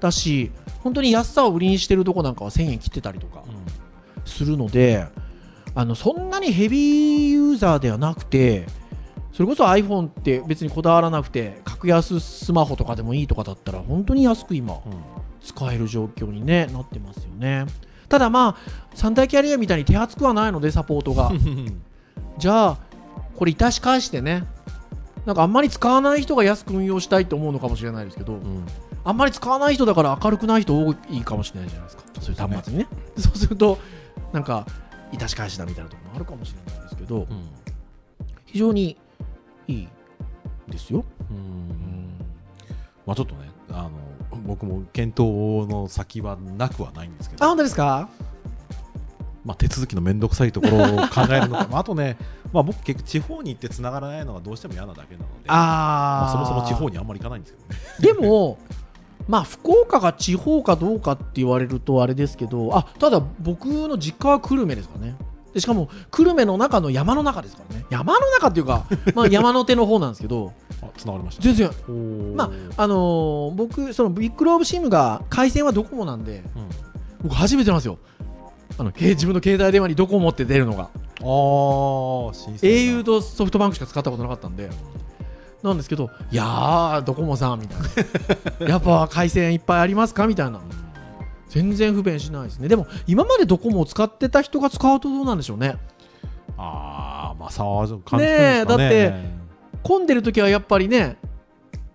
[0.00, 0.50] だし、
[0.82, 3.44] 本当に安さを売りにしてるとこなんかは1000円切ってたりとか
[4.24, 5.06] するので、
[5.74, 8.66] あのそんなにヘビーユーザーではなくて、
[9.32, 14.80] それこそ iPhone って別にこだわらなくて、格安スマホとかでもいいとかだったら、本当に安く今、うん
[15.48, 17.66] 使える状況に、ね、なってますよね。
[18.08, 21.30] ただまあ、三大キャリアみたいに手厚くはないので、サポートが。
[22.38, 22.78] じゃあ、
[23.36, 24.44] これ、致し返してね、
[25.26, 28.64] なんかあんまり使わない人が安く運用したいと思うのかもしれないですけど、うん
[29.04, 32.88] あんまり使わない人だから明るくない人多いかもしれないじゃないですか、そういう端末にね。
[33.16, 33.78] そうすると、
[34.32, 34.66] なんか、
[35.12, 37.26] 致し返しだみたいなところもあるかもしれないですけど、うん
[38.44, 38.96] 非常に
[39.66, 39.88] いい
[40.68, 41.04] ですよ。
[41.30, 42.18] うん
[43.06, 43.90] まあちょっとねあの
[44.46, 48.08] 僕も検討の先はなくはないんですけあ、ど、本当ですか？
[49.44, 52.18] まあ、手続きの面倒くさいところを考えるのか、まあ、あとね、
[52.52, 55.48] まあ、僕結構地方に行って繋がらないのがどうしても嫌なだけなので。
[55.48, 57.58] まああ、そもそも地方にあんまり行かないんですけ
[58.02, 58.20] どね。
[58.20, 58.58] でも、
[59.26, 65.16] まあ、福岡が地方かどうかって言われるとあれですけど、あただ僕の実家は久留米ですからね。
[65.58, 67.84] でしかも久留米の中の山の中ですからね。
[67.90, 71.70] 山の中っていうか、 まあ、山の手の方なんですけど、あ繋がりました全然、
[72.36, 76.68] まあのー僕、そのビッグローブシムが回線はドコモなんで、うん
[77.22, 77.98] 僕初めてなんですよ。
[78.78, 80.88] あのけ自分の携帯電話にドコモって出るのが。
[81.20, 84.70] あー新鮮な au とソフトバンクしか使ったことなかったんで。
[85.64, 87.80] なんですけど、いやー、ドコモさんみたい
[88.60, 88.66] な。
[88.70, 90.28] やっぱ回線いっぱいありますか？
[90.28, 90.60] みたいな。
[91.48, 92.68] 全然不便しないですね。
[92.68, 95.76] でも、今までドコモを使ってた人が使うとどうなんでしょうね。
[96.56, 99.14] ああまあそう感じねえですかねだって
[99.82, 101.16] 混んでる時はやっぱりね、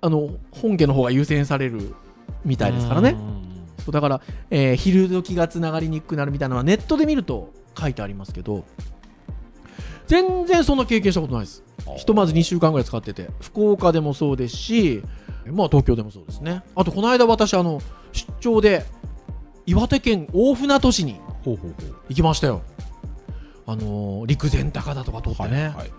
[0.02, 1.96] あの、本家の方が優先される
[2.46, 3.16] みたいですからね。
[3.84, 8.63] そうだから、えー昼時がつながりにくくなるみたいなのはネットで見ると書いてありますけど、
[10.08, 11.63] 全然そんな経験したことないです。
[11.98, 15.04] ひとまず2週間ぐらい使ってて、福岡でもそうですし、
[15.46, 16.63] まあ東京でもそうですね。
[16.76, 17.82] あとこの間私、あの、
[18.13, 18.86] 出張で
[19.65, 21.58] 岩手県大船渡市に行
[22.13, 22.62] きましたよ。
[23.65, 25.91] あのー陸前高田とか通ってね、はいはい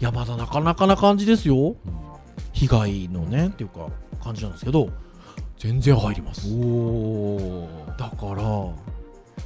[0.00, 1.54] いやまだなかなかな感じですよ。
[1.56, 1.76] うん
[2.52, 3.88] 被害のね、っていうか
[4.22, 4.88] 感じなんですけど、
[5.58, 6.48] 全然入ります。
[6.54, 8.74] おおだから、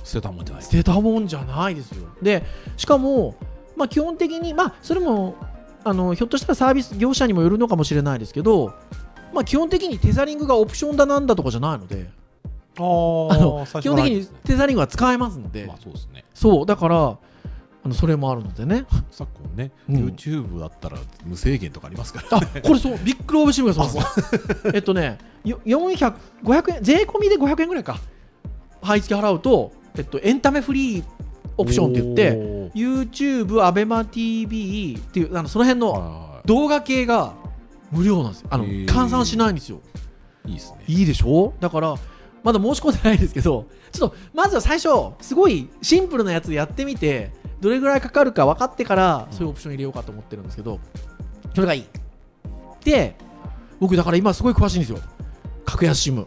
[0.05, 2.09] 捨てたもんじゃない捨てたもんじゃないですよ。
[2.23, 2.45] で、
[2.77, 3.37] しかも、
[3.77, 5.35] まあ、基本的に、まあ、それも
[5.85, 8.75] あのひょっとしたらサービス業者にもよるのかもしれないですけど、
[9.33, 12.09] まあ、基本的にテザリングがオプションだなんだとかじゃないので、
[12.79, 16.97] ああの基本的にテザリングは使えますので、まあそうですねそう、だから、
[17.85, 18.85] あのそれもあるのでね。
[19.11, 24.73] 昨今ね、うん YouTube だったら無制限とかありますからあこれそう、ビッグローブシムがそうですよ。
[24.75, 27.99] えっとね、よ400、500円、税込みで500円ぐらいか。
[28.83, 31.05] 配付払うと、えっと、エンタメフリー
[31.57, 37.35] オプションって言って、て YouTube、ABEMATV っていう、あのその辺の動画系が
[37.91, 38.49] 無料なんですよ。
[38.51, 39.81] あの換算しないんですよ。
[40.47, 41.55] いいですねいいでしょ？
[41.61, 41.97] だから、
[42.47, 44.89] まだ申し込んでないですけど、ちょっとまずは最初、
[45.21, 50.79] すごいシンプルなやつやってみて、どれぐらいかかるか分かってからそういうオプション入れようかと思ってるんですけど
[51.55, 51.87] それがいい。
[52.85, 53.17] で
[53.81, 54.99] 僕だから今すごい詳しいんですよ。
[55.65, 56.27] 格安 SIM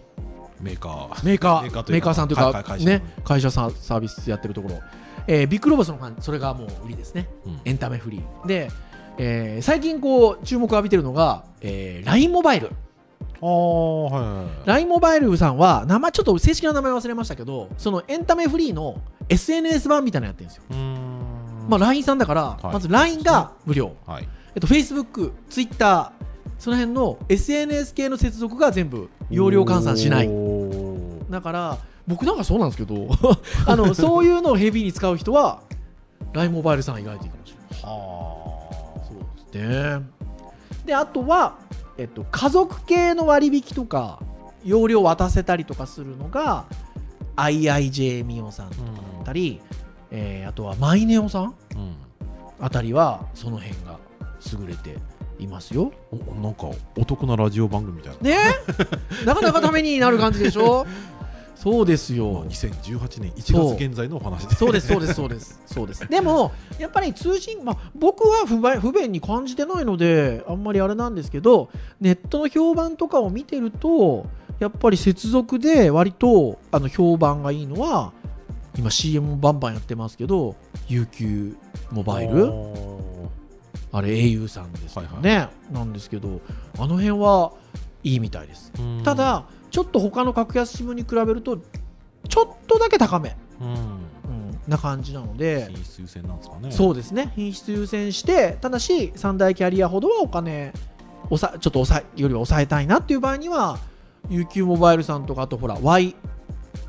[0.59, 1.25] メーカー。
[1.25, 1.61] メーカー。
[1.61, 4.79] メーカーメーカーさんというか、会社ね、会社さんサービスやってるところ、
[5.27, 7.29] えービッグローブのファンそれがもう売りですね。
[7.45, 7.61] うん。
[7.63, 8.47] エンタメフリー。
[8.47, 8.69] で、
[9.17, 12.71] えー最近こう注目を浴びてるのが、えー、LINE モバイル
[13.41, 20.63] ああはい LINE モバイルさんは名前ちょっと正式な名前忘れましたけどそのエンタメフリーの SNS 版みたいなのやってるんですよ、
[21.69, 22.73] まあ、LINE さんだから、い。
[22.73, 24.27] まず LINE が無料、はい。
[24.55, 26.11] えっと、Facebook、Twitter
[26.57, 30.29] その辺の SNS 系の接続が全部容量換算しない。
[31.29, 33.07] だから僕なんかそうなんですけど
[33.67, 35.61] あのそういうのをヘビーに使う人は
[36.33, 37.81] LINE モバイルさん意外といいかもしれない。
[37.83, 37.99] は
[39.07, 40.05] そうですね。
[40.85, 41.55] であとは、
[41.99, 44.19] えっと、家族系の割引とか
[44.63, 46.65] 容量渡せたりとかするのが
[47.35, 48.75] IIJ ミオさんだ
[49.19, 49.61] あったり、
[50.11, 51.95] えーあとはマイネオさんうんうん。
[52.61, 53.99] あたりはその辺が
[54.61, 54.97] 優れて
[55.39, 55.91] いますよ。
[56.11, 58.37] おなんかお得なラジオ番組みたいな、ね？
[59.25, 60.85] なかなかためになる感じでしょ？
[61.59, 64.55] そうですまあよ2018年1月現在のお話で。
[64.55, 64.71] そう。
[64.71, 65.61] ですそうですそうです。
[65.65, 66.07] そうです。
[66.07, 71.69] でもやっぱり通信、まあ、僕は不便不便に感じてないのであんまりあれなんですけど
[71.99, 74.25] ネットの評判とかを見てると
[74.59, 78.13] やっぱり接続で割とあの評判がいいのは
[78.77, 80.55] 今 CM もバンバンやってますけど
[80.87, 81.55] UQ
[81.91, 82.53] モバイル。
[83.91, 86.41] あれ au さんですけどね、なんですけど
[86.77, 87.53] あの辺は
[88.03, 88.71] いいみたいです。
[88.77, 89.03] うん。
[89.03, 91.57] ただちょっと他の格安 SIM に比べると
[92.27, 93.67] ちょっとだけ高め、うん。
[93.67, 93.77] うん、
[94.67, 96.71] な感じなので品質優先なんですかね。
[96.71, 97.31] そうですね。
[97.35, 100.73] 品質優先してただし三大キャリアほどはお金
[101.29, 103.79] おさちょっと抑えよりは抑えたいなっていう場合には
[104.29, 106.15] UQ モバイルさんとかあとほら Y,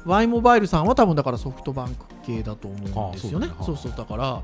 [0.05, 3.49] y モバイルさんは多分だからソフトバンク系だと思うんですよね。
[3.59, 3.79] あそうだね。
[3.79, 3.93] そうそう。
[3.97, 4.43] だから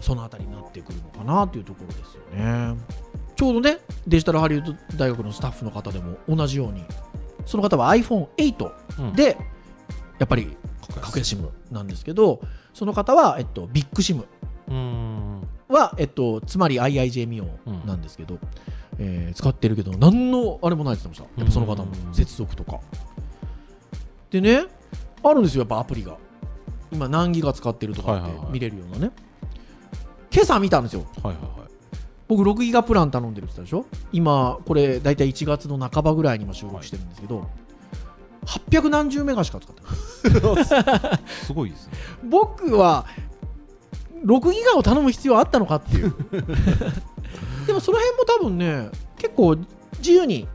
[0.00, 2.76] そのあたりになってくるのかなっていうところですよね
[3.36, 6.84] ちょうどねデジタルハリウッド大学のスタッフの方でも同じように
[7.46, 9.12] その方は iPhone8 うん。
[9.14, 9.36] で
[10.18, 12.40] やっぱり格格安 SIM なんですけど
[12.72, 14.24] その方は、えっと、ビッグ SIM
[14.68, 15.42] うん。
[15.68, 17.86] は、えっと、つまり IIJ ミオうん。
[17.86, 18.38] なんですけど、
[18.98, 21.40] えー使ってるけど何のあれもないって言ってました。
[21.40, 22.14] やっぱその方もうん。
[22.14, 22.78] 接続とか。
[24.30, 24.64] でね
[25.22, 26.16] あるんですよやっぱアプリが。
[26.92, 29.10] 今何ギガ使ってるとかって見れるようなね、
[30.32, 31.04] 今朝見たんですよ。
[31.24, 31.63] はいはいはい
[32.28, 33.86] 僕6ギガプラン頼んでるって言ったでしょ？
[34.12, 37.46] 今これ大体1月の半ばぐらいに今収録してるんですけど、
[38.70, 41.18] 800何十メガしか使ってない。
[41.46, 41.92] すごいですね。
[42.28, 43.06] 僕は
[44.24, 46.14] 6ギガを頼む必要あったのかっていう。
[47.66, 49.56] でもその辺も多分ね結構
[49.98, 50.46] 自由に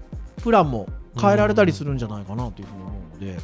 [0.44, 0.88] プランも
[1.20, 3.38] 変えられたりするんじゃないかなというふうに思うので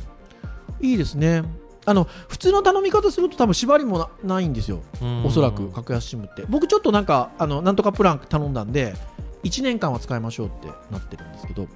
[0.82, 1.44] いいですね
[1.86, 4.82] あの普通の頼み方すると多分縛りもなないんですよ。
[5.24, 6.44] おそらく格安 SIM って。
[6.50, 8.96] 僕ちょっとなんかあのなんとかプラン頼んだんで
[9.44, 11.68] 1年間は使いましょうってなってるんですけど。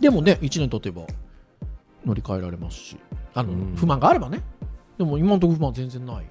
[0.00, 1.02] でもね1年経てば
[2.06, 2.96] 乗り換えられますし。
[3.34, 3.74] あのうん。
[3.76, 4.42] 不満があればね。
[4.98, 6.26] でも今のところ不満は全然ない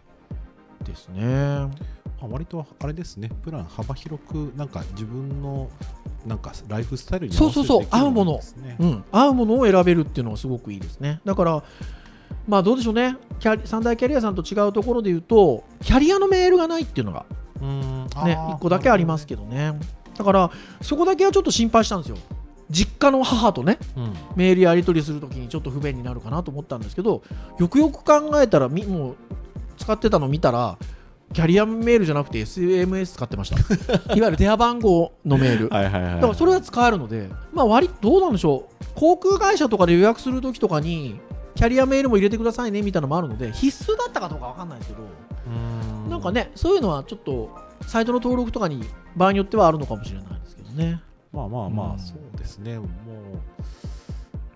[0.83, 1.25] ですね。
[1.25, 3.29] まあ割とあれですね。
[3.43, 5.69] プラン幅広くなんか自分の
[6.25, 8.39] なんかライフスタイルに合うそうそうできる合うもの。
[8.79, 11.21] うん、合うものを選べるっていうのはすごくいいですね。
[11.25, 11.63] だから
[12.47, 13.17] まあどうでしょうね。
[13.39, 17.25] キャリ三大キャリアさんと違うところで言うとキャリアのメールがないっていうのが
[17.61, 17.79] うん。
[17.79, 18.55] ねあー。
[18.55, 19.79] 1個だけありますけどね。
[20.17, 22.17] だからそこだけはちょっと心配したんですよ。
[22.69, 24.13] 実家の母とねうん。
[24.35, 27.23] メールやり取りするときにちょっと不便になるかなと思ったんですけど
[27.57, 29.15] よくよく考えたらみもう
[29.77, 30.77] 使ってたの見たら
[31.33, 33.57] キャリアメールじゃなくて SMS 使ってました。
[34.15, 35.69] いわゆる電話番号のメール。
[35.69, 38.85] だからそれは使えるので、まあ、割どうなんでしょう。
[38.95, 41.19] 航空会社とかで予約するときとかに
[41.59, 45.03] キャリアメールも入れてくださいねみたいなのもあるので必須だったかどうかわかんないですけど、
[45.45, 46.09] うん。
[46.09, 47.53] なんかねそういうのはちょっと
[47.85, 48.85] サイトの登録とかに
[49.17, 51.01] 場合によってはあるのかもしれないですけどね。
[51.33, 51.99] まあまあまあ、うん。
[51.99, 52.89] そうですね、もう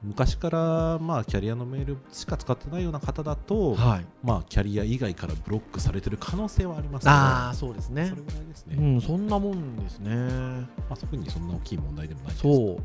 [0.01, 4.05] 昔からまあキャリアのメールしか使ってないような方だと、はい。
[4.23, 8.05] まあキャリア以外からブロックされてる可能性はありますああそうですね。
[8.05, 10.15] それぐらいですね、うんそんなもんですね。
[10.15, 12.43] まあ、特にそんな大きい問題でもないです。
[12.43, 12.83] そう。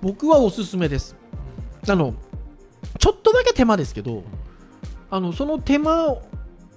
[0.00, 1.16] 僕はおすすめです。
[1.88, 2.14] あの
[2.98, 4.22] ちょっとだけ手間ですけど
[5.10, 6.14] あのその手間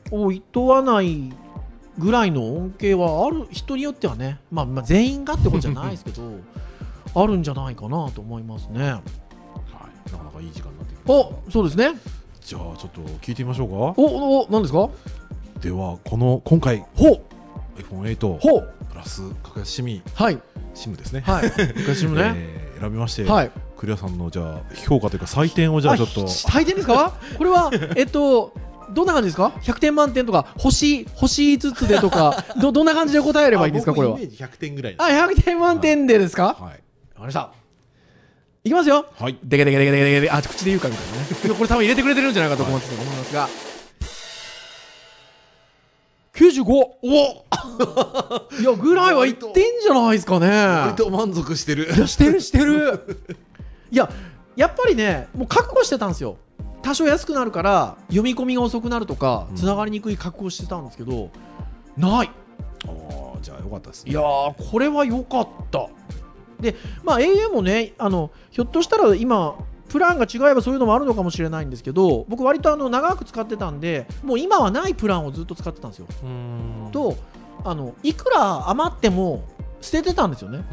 [0.09, 1.31] をいとわない
[1.99, 6.23] ぐらいの恩恵はある人によってはね、まあ、まあ全員がってことじゃないですけど
[7.13, 8.79] あるんじゃないかなと思いますね。
[8.81, 8.91] はい、
[10.11, 11.91] なかなかいい時間になってきまおそうですね。
[12.41, 13.75] じゃあちょっと聞いてみましょうか。
[14.01, 14.89] おお何ですか？
[15.61, 17.21] ではこの今回ほう
[17.77, 18.73] ！iPhone8 ほう！
[18.89, 20.39] プラス格安シミはい。
[20.73, 21.51] SIM ですね、はい。
[21.75, 26.21] 昔もね、 えー選びまして、はいクリアさんのじゃあ評価というか採点をじゃあちょっと。
[26.27, 27.13] 採点ですか？
[27.37, 28.53] これはえっと
[28.91, 33.93] どんな感じですか？100点満点とか星星5つでとか どどんな感じで答えればいいんですか？
[33.95, 36.43] これはあ僕イメージ100点ぐらいあ100点満点でですか？
[36.45, 36.83] わかはい。
[37.17, 37.51] りました。
[38.63, 39.07] いきますよ。
[39.19, 39.37] はい。
[39.43, 40.29] でけでけでけでけでけで。
[40.29, 41.27] あ口で言うかみたいなね。
[41.57, 43.49] これ多分入れてくれてるんじゃないかと思います思いますが。
[46.35, 47.45] 95お
[48.61, 50.47] いやぐらいは言ってんじゃないですかね。
[50.49, 51.91] 割と満足してる。
[51.95, 53.03] いやしてるしてる
[53.91, 54.09] いや
[54.55, 56.37] やっぱりねもう覚悟してたんですよ。
[56.81, 59.55] 多少安くなるから読み込みが遅くなるとかうん。
[59.55, 61.29] つながりにくい覚悟してたんですけど、
[61.95, 62.31] ない。
[62.87, 62.89] あ
[63.35, 64.11] あじゃあよかったですね。
[64.11, 65.87] いやーこれは良かった。
[66.59, 69.55] でまあ au もねあのひょっとしたら今
[69.89, 76.07] プランが違えばそういうのもあるのかもしれないんですけど僕割とあの長く使ってたんでもう今はないプランをずっと使ってたんですよ。
[76.91, 77.15] と
[77.63, 79.43] あのいくら余っても
[79.81, 80.63] 捨ててたんですよね。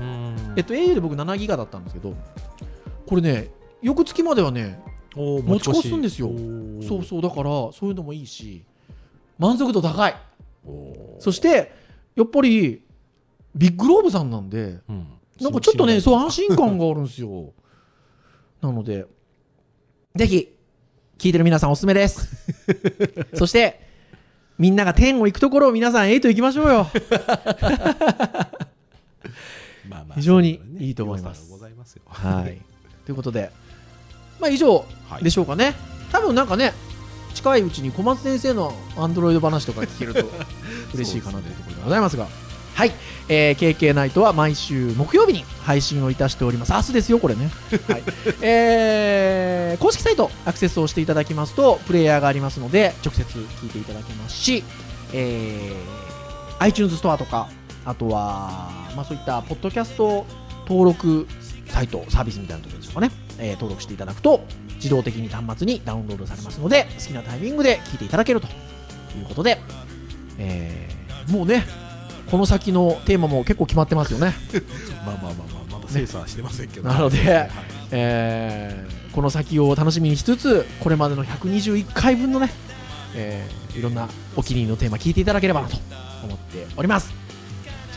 [0.56, 2.14] えっと au で僕7ギガだったんですけど
[3.08, 3.48] これね
[3.80, 4.80] 翌月まではね
[5.16, 6.30] 持ち越すんですよ
[6.86, 8.64] そうそうだからそういうのもいいし
[9.38, 10.14] 満足度高い
[11.18, 11.72] そして
[12.14, 12.82] やっぱり
[13.54, 17.52] ビッグローブさんなんでうんなんかちょっとね、信そう安心感があるんですよ。
[18.60, 19.06] なので、
[20.14, 20.48] ぜひ、
[21.16, 22.28] 聞いてる皆さんおすすめです。
[23.34, 23.80] そして、
[24.58, 26.88] みんなが天を行くところを皆さん8行きましょうよ。
[29.88, 32.60] まあまあ非常にいいと思います良さがございますよはい。
[33.08, 33.50] ということで、
[34.38, 35.74] まあ以上はいでしょうかね。
[36.12, 36.74] 多分なんかね、
[37.32, 40.30] 近いうちに小松先生のアンドロイド話とか聞けると
[40.92, 42.26] 嬉しいかなというところでございますが。
[42.74, 42.92] はい、
[43.28, 46.72] えー、KK ナイトは毎週木曜日に配信をいたしております。
[46.72, 47.50] 明日ですよ、これね。
[47.88, 48.02] はい、
[48.42, 54.62] えー公式サイトアクセスをしていただきますと、プレイヤーがありますので、直接聞いていただけますし、
[55.14, 57.48] えー iTunes ストアとか、
[57.86, 60.26] あとは、まあ、そういったポッドキャスト
[60.68, 61.26] 登録
[61.68, 64.44] サイト、サービスみたいなところでしょうかね、えー登録していただくと、
[64.76, 68.50] 自動的に端末にダウンロードされますので、好きなタイミングで聞いていただけるとい
[69.22, 69.60] うことで、
[70.38, 71.66] えーもうね、
[72.30, 74.34] この先のテーマも結構決まってますよね。
[75.04, 76.88] まあまあまあまあまだ精査はしてませんけど。
[76.88, 77.50] なのではい
[77.90, 82.50] えーこの先を楽しみにしつつこれまでの121回分のね、
[83.16, 85.76] えーいろんなお気に入りのテーマ聞いていただければなと
[86.24, 87.12] 思っております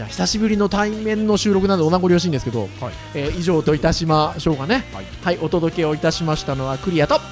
[0.02, 2.72] じゃあ久しぶりの対面の収録なのでお名残惜しいんですけど、はい。
[3.14, 4.84] えー以上といたしましょうかね。
[4.94, 5.06] はい。
[5.24, 7.16] はいお届けをいたしましたのはクリアと。
[7.16, 7.24] はい。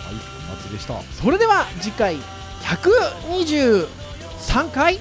[0.51, 1.01] お松でした。
[1.01, 2.17] それでは次回
[2.61, 3.87] 123
[4.71, 4.99] 回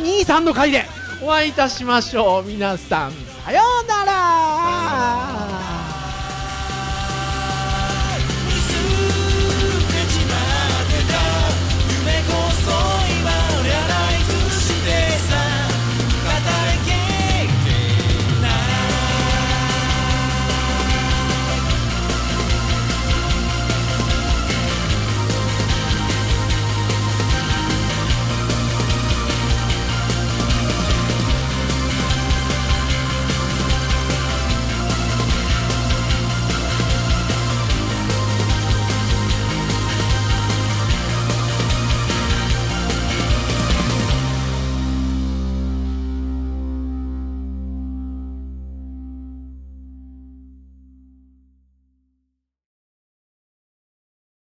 [0.00, 0.84] E23 の回で
[1.20, 2.44] お会いいたしましょう。
[2.44, 3.12] 皆さん
[3.44, 5.47] さようなら